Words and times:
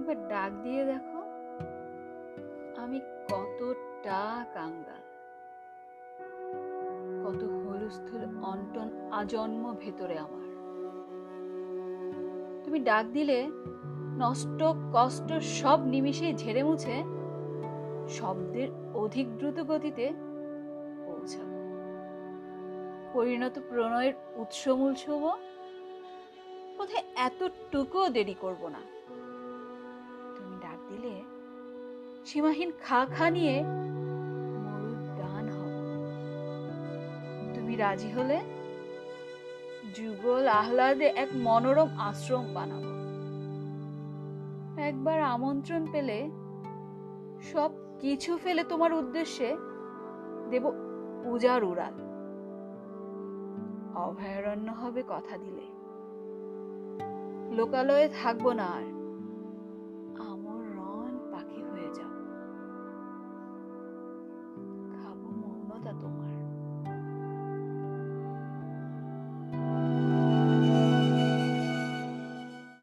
একবার 0.00 0.28
ডাক 0.28 0.52
দিয়ে 0.62 0.84
দেখো। 0.84 1.20
আমি 2.76 3.00
কতটা 3.00 4.46
কাঙ্গাল। 4.54 5.02
কত 7.24 7.42
হলুস্থুল 7.44 8.24
অন্টন 8.42 8.88
আজন্ম 9.12 9.74
ভেতরে 9.80 10.18
আমার। 10.18 10.46
তুমি 12.64 12.78
ডাক 12.80 13.06
দিলে 13.12 13.38
নষ্ট, 14.18 14.60
কষ্ট 14.92 15.32
সব 15.32 15.78
নিমিষেই 15.84 16.34
ঝেড়ে 16.34 16.62
মুছে 16.62 16.96
শব্দের 18.08 18.68
অধিক 18.94 19.26
দ্রুত 19.38 19.58
গতিতে 19.68 20.12
পৌঁছাবো। 21.06 21.58
পরিণত 23.12 23.58
প্রণয়ের 23.68 24.12
উৎসমূল 24.36 24.94
শুভ 24.94 25.22
বোধহয় 26.78 27.02
এতটুকুও 27.16 28.08
দেরি 28.08 28.34
করব 28.40 28.68
না। 28.68 28.80
সীমাহীন 32.32 32.72
খা 32.82 33.06
খা 33.16 33.30
নিয়ে 33.30 33.62
মরুর 34.64 35.16
ডান 35.16 35.48
হব 35.48 35.72
তুমি 37.54 37.76
রাজি 37.76 38.10
হলে 38.10 38.40
যুগল 39.94 40.48
আহ্লাদে 40.48 41.04
এক 41.04 41.28
মনোরম 41.34 41.88
আশ্রম 41.98 42.54
বানাবো 42.54 42.90
একবার 44.82 45.22
আমন্ত্রণ 45.22 45.86
পেলে 45.92 46.30
সব 47.52 47.70
কিছু 48.00 48.36
ফেলে 48.36 48.64
তোমার 48.64 48.92
উদ্দেশ্যে 48.92 49.56
দেব 50.50 50.64
উজার 51.24 51.64
উড়াল। 51.64 51.94
অভয়ারণ্য 53.94 54.72
হবে 54.72 55.02
কথা 55.08 55.38
দিলে। 55.38 55.66
লোকালয়ে 57.56 58.08
থাকব 58.22 58.52
না 58.52 58.64
আর। 58.64 58.99